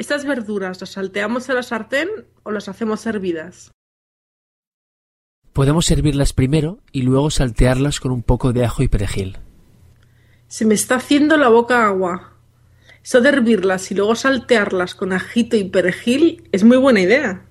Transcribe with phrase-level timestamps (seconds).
[0.00, 2.08] ¿Estas verduras las salteamos en la sartén
[2.42, 3.70] o las hacemos hervidas?
[5.52, 9.36] Podemos servirlas primero y luego saltearlas con un poco de ajo y perejil.
[10.48, 12.32] Se me está haciendo la boca agua.
[13.04, 17.49] Eso de hervirlas y luego saltearlas con ajito y perejil es muy buena idea.